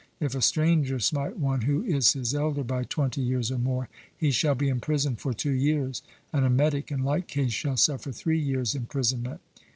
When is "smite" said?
0.97-1.37